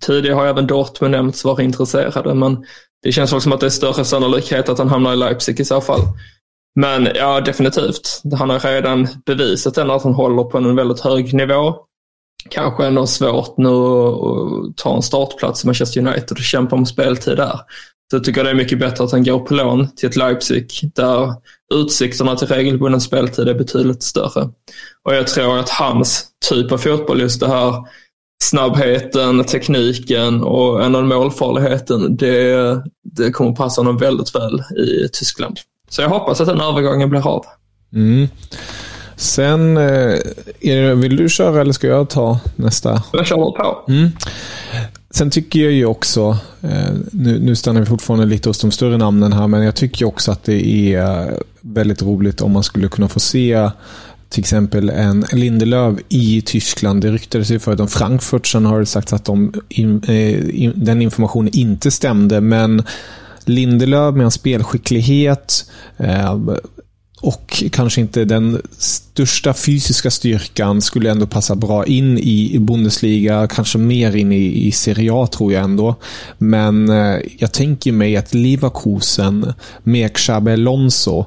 [0.00, 2.64] Tidigare har även Dortmund nämnts vara intresserade, men
[3.02, 5.64] det känns också som att det är större sannolikhet att han hamnar i Leipzig i
[5.64, 6.00] så fall.
[6.80, 8.22] Men ja, definitivt.
[8.38, 11.74] Han har redan bevisat att han håller på en väldigt hög nivå
[12.50, 17.36] kanske ändå svårt nu att ta en startplats i Manchester United och kämpa om speltid
[17.36, 17.60] där.
[18.10, 20.90] Så jag tycker det är mycket bättre att han går på lån till ett Leipzig
[20.94, 21.34] där
[21.74, 24.48] utsikterna till regelbunden speltid är betydligt större.
[25.02, 27.74] Och jag tror att hans typ av fotboll, just det här
[28.44, 35.58] snabbheten, tekniken och ändå målfarligheten, det, det kommer passa honom väldigt väl i Tyskland.
[35.88, 37.44] Så jag hoppas att den övergången blir av.
[37.92, 38.28] Mm.
[39.16, 43.02] Sen, eh, vill du köra eller ska jag ta nästa?
[43.12, 43.84] Jag kör på.
[43.88, 44.10] Mm.
[45.10, 48.96] Sen tycker jag ju också, eh, nu, nu stannar vi fortfarande lite hos de större
[48.96, 53.08] namnen här, men jag tycker också att det är väldigt roligt om man skulle kunna
[53.08, 53.70] få se
[54.28, 57.02] till exempel en Lindelöf i Tyskland.
[57.02, 61.56] Det ryktades ju förut om Frankfurt, sen har det sagts att de, eh, den informationen
[61.56, 62.82] inte stämde, men
[63.44, 65.64] Lindelöf med hans spelskicklighet,
[67.22, 73.78] och kanske inte den största fysiska styrkan skulle ändå passa bra in i Bundesliga, kanske
[73.78, 75.94] mer in i, i Serie A tror jag ändå.
[76.38, 79.52] Men eh, jag tänker mig att Leverkusen
[79.82, 81.24] med Xabi Alonso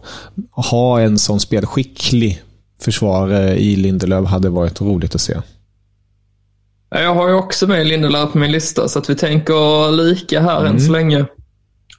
[0.51, 2.43] ha en sån spelskicklig
[2.81, 5.37] försvarare i Lindelöf hade varit roligt att se.
[6.89, 10.59] Jag har ju också med Lindelöf på min lista så att vi tänker lika här
[10.59, 10.73] mm.
[10.73, 11.25] än så länge.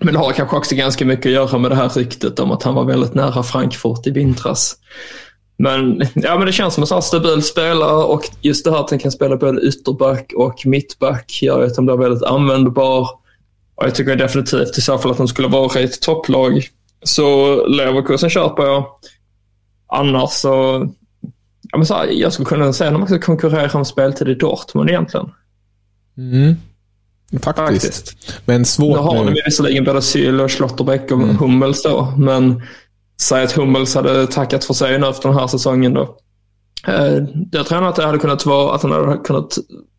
[0.05, 2.63] Men det har kanske också ganska mycket att göra med det här ryktet om att
[2.63, 4.77] han var väldigt nära Frankfurt i vintras.
[5.57, 8.91] Men, ja, men det känns som en sån stabil spelare och just det här att
[8.91, 13.09] han kan spela både ytterback och mittback gör att han blir väldigt användbar.
[13.75, 16.67] Och jag tycker definitivt i så fall att han skulle vara i ett topplag.
[17.03, 18.87] Så Leverkusen köper jag.
[19.87, 20.87] Annars så,
[21.71, 24.35] ja, men så här, jag skulle kunna säga att de också konkurrerar om speltid i
[24.35, 25.31] Dortmund egentligen.
[26.19, 26.55] Mm.
[27.43, 27.85] Faktiskt.
[27.85, 28.41] Faktiskt.
[28.45, 31.37] Men svårt Nu har de visserligen både Syl och Schlotterbeck och mm.
[31.37, 32.63] Hummels då, men
[33.21, 36.17] säg att Hummels hade tackat för sig nu efter den här säsongen då.
[36.89, 39.59] Eh, jag tror att det hade kunnat vara att han hade kunnat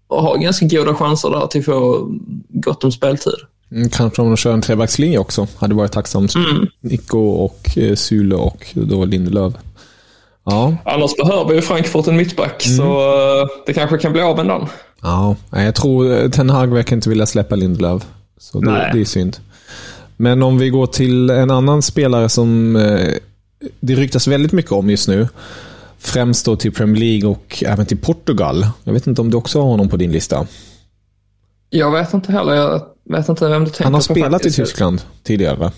[0.10, 2.08] ha ganska goda chanser där till att få
[2.50, 3.34] gott om speltid.
[3.72, 5.48] Mm, kanske om de kör en trebackslinje också.
[5.58, 6.36] Hade varit tacksamt.
[6.36, 6.68] Mm.
[6.80, 9.54] Nico och eh, Sule och då Lindelöf.
[10.46, 10.76] Ja.
[10.86, 12.78] Annars behöver ju Frankfurt en mittback, mm.
[12.78, 14.68] så uh, det kanske kan bli av en dag.
[15.02, 18.06] Ja, jag tror eh, Ten Hag verkar inte vilja släppa Lindelöf.
[18.38, 19.38] Så det, det, är synd.
[20.18, 23.14] Men om vi går till en annan spelare som eh,
[23.80, 25.28] det ryktas väldigt mycket om just nu.
[25.98, 28.68] Främst då till Premier League och även till Portugal.
[28.84, 30.48] Jag vet inte om du också har honom på din lista?
[31.70, 32.54] Jag vet inte heller.
[32.54, 33.84] Jag vet inte vem du tänker på.
[33.84, 35.72] Han har spelat i Tyskland tidigare.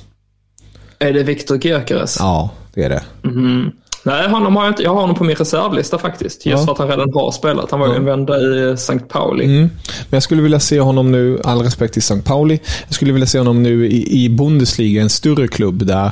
[1.00, 2.18] Är det Viktor Gyökeres?
[2.20, 3.04] Ja, det är det.
[3.24, 3.72] Mm.
[4.06, 6.46] Nej, honom har jag, inte, jag har honom på min reservlista faktiskt.
[6.46, 6.66] Just ja.
[6.66, 7.72] för att han redan har spelat.
[7.72, 8.00] Han var ju ja.
[8.00, 9.00] en vända i St.
[9.00, 9.46] Pauli.
[9.46, 9.60] Mm.
[9.60, 9.70] Men
[10.10, 12.22] jag skulle vilja se honom nu, all respekt till St.
[12.22, 16.12] Pauli, jag skulle vilja se honom nu i, i Bundesliga, en större klubb där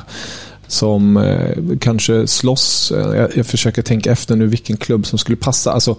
[0.66, 2.92] som eh, kanske slåss.
[2.92, 5.72] Eh, jag, jag, försöker tänka efter nu vilken klubb som skulle passa.
[5.72, 5.96] Alltså,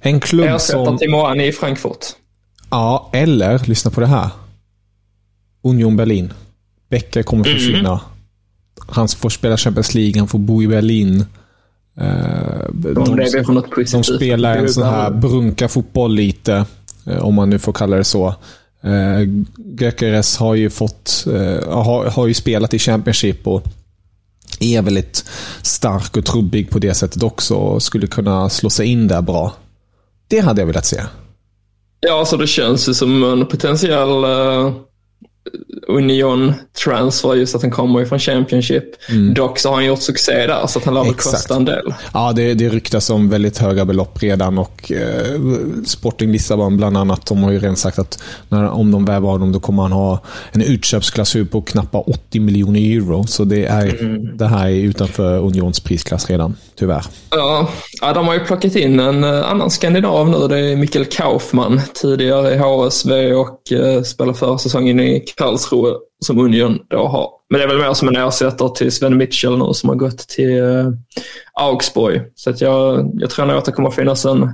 [0.00, 0.84] en klubb jag som...
[0.84, 2.06] Jag Timoani i Frankfurt.
[2.70, 4.28] Ja, eller, lyssna på det här.
[5.62, 6.32] Union Berlin.
[6.90, 7.58] Becker kommer mm.
[7.58, 7.90] försvinna.
[7.90, 8.00] Mm.
[8.90, 11.24] Han får spela Champions League, han får bo i Berlin.
[12.00, 12.06] Eh,
[12.72, 16.64] de, de, de spelar en sån här brunka-fotboll lite,
[17.06, 18.34] eh, om man nu får kalla det så.
[18.82, 19.28] Eh,
[19.80, 21.26] Gökeres har ju fått,
[21.66, 23.62] har, har ju spelat i Championship och
[24.60, 25.24] är väldigt
[25.62, 29.52] stark och trubbig på det sättet också och skulle kunna slå sig in där bra.
[30.28, 31.02] Det hade jag velat se.
[32.00, 34.24] Ja, alltså det känns ju som en potentiell
[35.88, 36.52] Union
[36.84, 38.84] transfer, just att han kommer ifrån Championship.
[39.08, 39.34] Mm.
[39.34, 41.94] Dock så har han gjort succé där, så att han lär väl kosta en del.
[42.14, 45.40] Ja, det, det ryktas om väldigt höga belopp redan och eh,
[45.86, 49.52] Sporting Lissabon bland annat, de har ju redan sagt att när, om de värvar honom
[49.52, 53.26] då kommer han ha en utköpsklausul på knappt 80 miljoner euro.
[53.26, 54.36] Så det, är, mm.
[54.36, 57.04] det här är utanför Unions prisklass redan, tyvärr.
[57.30, 57.68] Ja,
[58.00, 60.48] ja, de har ju plockat in en eh, annan skandinav nu.
[60.48, 66.38] Det är Mikkel Kaufmann, tidigare i HSV och eh, spelar förra säsongen i Karlsruhe som
[66.38, 67.30] Union då har.
[67.50, 70.18] Men det är väl mer som en ersättare till Sven Mitchell nu som har gått
[70.18, 70.88] till uh,
[71.52, 72.22] Augsburg.
[72.34, 74.50] Så att jag, jag tror nog att det kommer finnas en,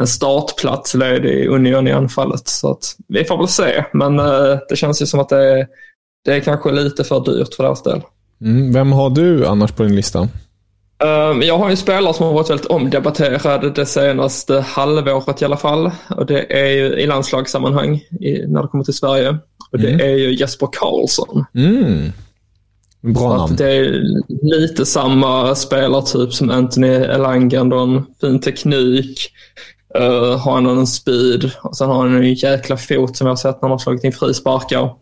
[0.00, 2.48] en startplats ledig i Union i anfallet.
[2.48, 5.66] Så att vi får väl se, men uh, det känns ju som att det är,
[6.24, 8.02] det är kanske lite för dyrt för deras del.
[8.40, 10.28] Mm, vem har du annars på din lista?
[11.00, 15.56] Ehm, jag har ju spelare som har varit väldigt omdebatterade det senaste halvåret i alla
[15.56, 15.90] fall.
[16.08, 19.38] Och det är ju i landslagssammanhang i, när det kommer till Sverige.
[19.72, 20.00] Och det mm.
[20.00, 21.44] är ju Jesper Karlsson.
[21.54, 22.12] Mm.
[23.00, 23.56] Bra namn.
[23.56, 24.02] Det är
[24.42, 28.04] lite samma spelartyp som Anthony Elanga.
[28.20, 29.30] fin teknik.
[29.98, 33.36] Uh, har han en speed och sen har han en jäkla fot som jag har
[33.36, 34.94] sett när han har slagit in frisparkar.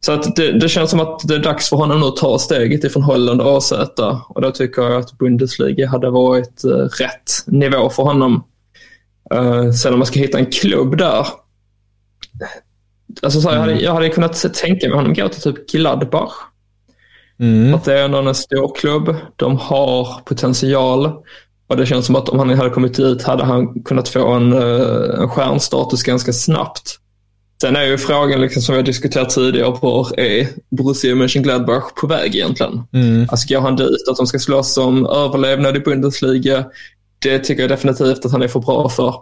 [0.00, 2.38] Så att det, det, känns som att det är dags för honom nu att ta
[2.38, 3.72] steget ifrån Holland och AZ
[4.28, 8.44] och då tycker jag att Bundesliga hade varit uh, rätt nivå för honom.
[9.34, 11.26] Uh, sen om man ska hitta en klubb där.
[13.22, 13.60] Alltså så mm.
[13.60, 16.32] jag, hade, jag hade kunnat tänka mig honom gå till typ Gladbach.
[17.40, 17.74] Mm.
[17.74, 19.16] Att det är ändå en stor klubb.
[19.36, 21.12] De har potential.
[21.66, 24.52] Och det känns som att om han hade kommit dit hade han kunnat få en,
[24.52, 26.98] eh, en stjärnstatus ganska snabbt.
[27.60, 32.06] Sen är ju frågan, liksom, som vi har diskuterat tidigare, på är Borussia Mönchengladbach på
[32.06, 32.82] väg egentligen?
[32.92, 33.26] Mm.
[33.30, 36.64] Alltså går han dit, att de ska slåss om överlevnad i Bundesliga,
[37.18, 39.14] det tycker jag definitivt att han är för bra för.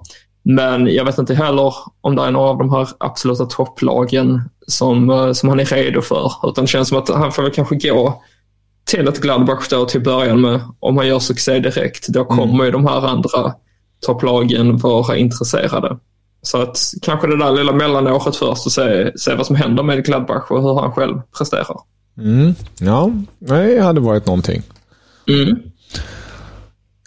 [0.43, 5.11] Men jag vet inte heller om det är några av de här absoluta topplagen som,
[5.11, 6.33] eh, som han är redo för.
[6.43, 8.23] Utan det känns som att han får väl kanske gå
[8.85, 10.61] till ett Gladbach då till början med.
[10.81, 12.67] Om han gör succé direkt, då kommer mm.
[12.67, 13.55] ju de här andra
[14.07, 15.99] topplagen vara intresserade.
[16.43, 20.05] Så att kanske det där lilla mellanåret först och se, se vad som händer med
[20.05, 21.77] Gladbach och hur han själv presterar.
[22.19, 22.55] Mm.
[22.81, 24.63] Ja, det hade varit någonting.
[25.29, 25.57] Mm.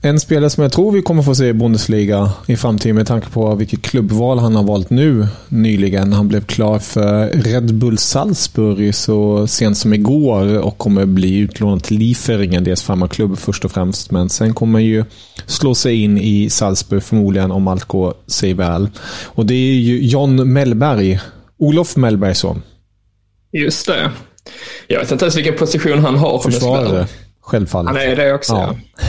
[0.04, 3.30] En spelare som jag tror vi kommer få se i Bundesliga i framtiden med tanke
[3.30, 6.14] på vilket klubbval han har valt nu nyligen.
[6.14, 11.84] Han blev klar för Red Bull Salzburg så sent som igår och kommer bli utlånad
[11.84, 14.12] till Lieferingen, deras farmarklubb först och främst.
[14.12, 15.06] Men sen kommer ju
[15.46, 18.90] slå sig in i Salzburg förmodligen om allt går sig väl.
[19.26, 21.20] Och det är ju John Mellberg,
[21.58, 22.62] Olof Mellbergs son.
[23.52, 24.12] Just det.
[24.88, 26.40] Jag vet inte ens vilken position han har.
[26.40, 27.08] Försvarare,
[27.42, 27.92] självfallet.
[27.92, 28.76] Han är det också, ja.
[28.98, 29.06] ja.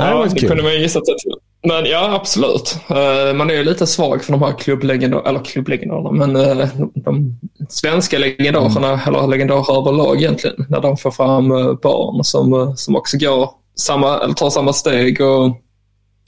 [0.00, 1.32] Ja, det, det kunde man ju gissa sig till.
[1.62, 2.78] Men ja, absolut.
[2.90, 7.38] Uh, man är ju lite svag för de här klubblegendarerna, eller klubblegendarerna, men uh, de
[7.68, 9.14] svenska legendarerna, mm.
[9.14, 14.18] eller legendarer överlag egentligen, när de får fram uh, barn som, som också går samma,
[14.18, 15.56] eller tar samma steg och,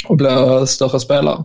[0.09, 1.45] och blir större spelare.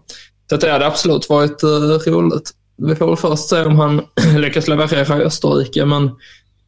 [0.50, 1.64] Så det hade absolut varit
[2.08, 2.52] roligt.
[2.78, 4.02] Vi får väl först se om han
[4.38, 6.14] lyckas leverera i Österrike, men det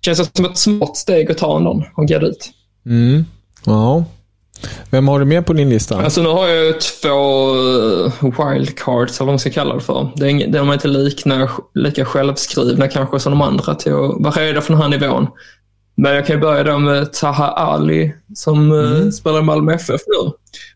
[0.05, 2.49] känns som ett smart steg att ta ändå och gå dit.
[2.85, 3.25] Mm.
[3.65, 4.05] Ja,
[4.89, 6.01] vem har du med på din lista?
[6.01, 7.49] Alltså nu har jag två
[8.01, 10.11] eh, wildcards, eller vad man ska kalla det för.
[10.15, 14.33] Det är, de är inte likna, lika självskrivna kanske som de andra till att vara
[14.33, 15.27] redo för den här nivån.
[15.95, 19.11] Men jag kan ju börja då med Taha Ali som eh, mm.
[19.11, 20.31] spelar i Malmö FF nu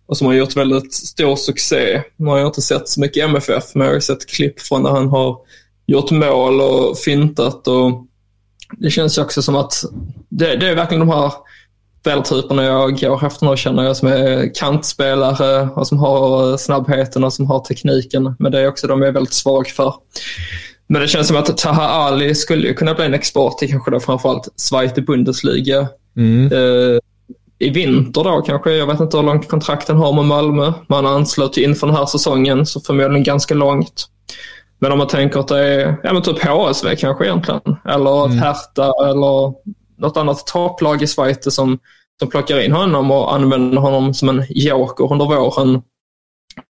[0.06, 2.04] och som har gjort väldigt stor succé.
[2.16, 4.90] Nu har jag inte sett så mycket MFF, men jag har sett klipp från när
[4.90, 5.38] han har
[5.86, 7.68] gjort mål och fintat.
[7.68, 8.06] Och
[8.78, 9.84] det känns ju också som att
[10.30, 11.32] det, det är verkligen de här
[12.04, 17.34] spelartyperna jag går efter nu känner jag som är kantspelare och som har snabbheten och
[17.34, 18.36] som har tekniken.
[18.40, 19.94] Men det är också de jag är väldigt svag för.
[20.88, 24.00] Men det känns som att Taha Ali skulle kunna bli en export till kanske då
[24.00, 25.88] framförallt Zweite Bundesliga.
[26.18, 26.52] Mm.
[26.52, 27.00] Eh,
[27.60, 28.72] I vinter då kanske.
[28.72, 30.74] Jag vet inte hur långt kontrakten har med Malmö.
[30.88, 34.06] Man anslöt inför den här säsongen så förmodligen ganska långt.
[34.80, 37.62] Men om man tänker att det är ja, men typ HSV kanske egentligen.
[37.86, 38.38] Eller mm.
[38.38, 39.54] Hertha eller
[39.98, 41.80] något annat topplag i Schweiz som,
[42.20, 45.82] som plockar in honom och använder honom som en joker under våren.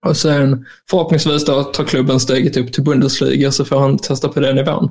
[0.06, 4.40] Och sen förhoppningsvis då tar klubben steget upp till Bundesliga så får han testa på
[4.40, 4.90] den nivån.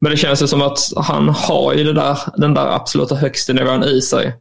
[0.00, 3.52] Men det känns ju som att han har ju det där, den där absoluta högsta
[3.52, 4.36] nivån i sig.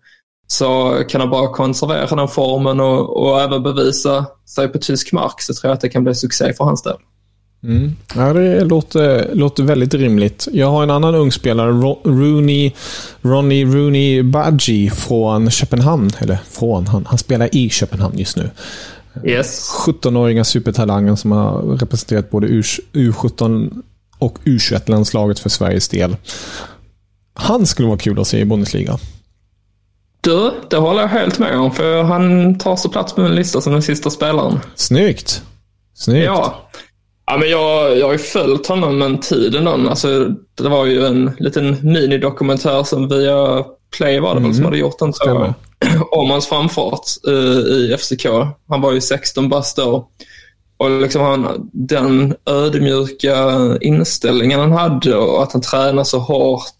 [0.48, 5.42] Så kan han bara konservera den formen och, och även bevisa sig på tysk mark
[5.42, 6.98] så tror jag att det kan bli succé för hans del.
[7.64, 7.96] Mm.
[8.16, 10.48] Ja, det låter, låter väldigt rimligt.
[10.52, 11.72] Jag har en annan ung spelare,
[12.04, 12.72] Rooney,
[13.22, 16.12] Ronnie Rooney Badji från Köpenhamn.
[16.20, 18.50] Eller från, han, han spelar i Köpenhamn just nu.
[19.24, 19.72] Yes.
[19.88, 23.82] 17-åriga supertalangen som har representerat både U17
[24.20, 26.16] och U21-landslaget för Sveriges del.
[27.34, 29.00] Han skulle vara kul att se i Bundesliga.
[30.22, 31.72] Du, det håller jag helt med om.
[31.72, 34.60] För han tar så plats på min lista som den sista spelaren.
[34.76, 35.44] Snyggt.
[35.94, 36.26] Snyggt.
[36.26, 36.70] Ja.
[37.32, 39.88] Ja, men jag, jag har ju följt honom en tid innan.
[39.88, 43.66] Alltså, det var ju en liten minidokumentär som via
[43.98, 44.44] Play var det mm.
[44.44, 45.14] väl som hade gjort den
[46.12, 48.26] om hans framfart uh, i FCK.
[48.70, 50.10] Han var ju 16 bast då.
[50.78, 56.76] Och liksom han, den ödmjuka inställningen han hade och att han tränade så hårt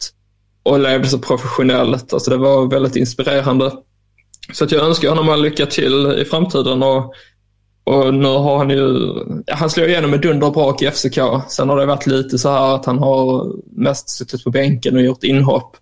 [0.62, 2.12] och levde så professionellt.
[2.12, 3.72] Alltså det var väldigt inspirerande.
[4.52, 6.82] Så att jag önskar honom all lycka till i framtiden.
[6.82, 7.14] Och,
[7.90, 9.14] och nu har han ju,
[9.48, 11.18] han slår igenom med dunder och brak i FCK.
[11.48, 15.02] Sen har det varit lite så här att han har mest suttit på bänken och
[15.02, 15.76] gjort inhopp.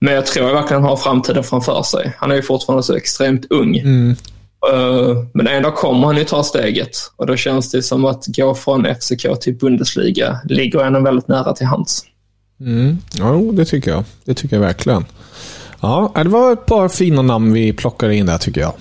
[0.00, 2.16] Men jag tror verkligen han har framtiden framför sig.
[2.18, 3.78] Han är ju fortfarande så extremt ung.
[3.78, 4.16] Mm.
[4.72, 8.24] Uh, men en dag kommer han ju ta steget och då känns det som att
[8.26, 12.04] gå från FCK till Bundesliga ligger ändå väldigt nära till hands.
[12.60, 12.98] Mm.
[13.14, 14.04] Ja, det tycker jag.
[14.24, 15.04] Det tycker jag verkligen.
[15.80, 18.72] Ja, det var ett par fina namn vi plockade in där tycker jag.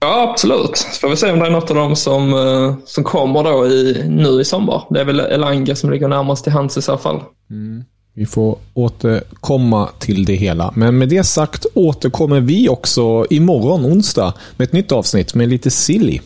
[0.00, 0.76] Ja, absolut.
[0.76, 3.66] Så får vi se om det är något av dem som, uh, som kommer då
[3.66, 4.82] i, nu i sommar.
[4.90, 7.22] Det är väl Elanga som ligger närmast till hands i så fall.
[7.50, 7.84] Mm.
[8.14, 10.72] Vi får återkomma till det hela.
[10.76, 15.70] Men med det sagt återkommer vi också imorgon onsdag med ett nytt avsnitt med lite
[15.70, 16.20] silly.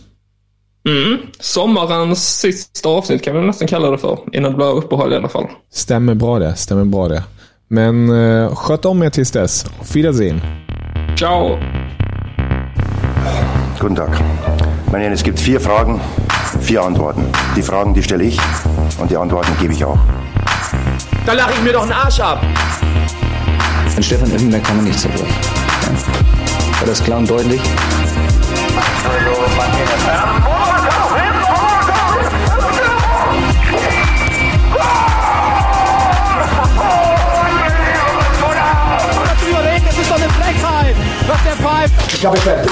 [0.89, 1.19] Mm.
[1.41, 4.19] Sommarens sista avsnitt kan vi nästan kalla det för.
[4.33, 5.47] Innan det blir uppehåll i alla fall.
[5.73, 6.55] Stämmer bra det.
[6.55, 7.23] Stämmer bra det.
[7.69, 9.67] Men uh, sköt om er tills dess.
[9.81, 10.41] Auf Wiedersehen.
[11.19, 11.59] Ciao.
[13.83, 14.11] Guten Tag.
[14.93, 16.01] Meine Herren, es gibt vier Fragen,
[16.61, 17.27] vier Antworten.
[17.57, 18.39] Die Fragen, die stelle ich
[18.99, 19.99] und die Antworten gebe ich auch.
[21.27, 22.45] Da lache ich mir doch einen Arsch ab.
[23.97, 25.35] An Stefan Effenberg kann man nicht zerbrechen.
[25.83, 26.79] Ja.
[26.79, 27.61] War das klar und deutlich?
[39.85, 40.97] Das ist doch eine Frechheit.
[41.27, 42.15] Was der pfeift.
[42.15, 42.72] Ich habe fertig.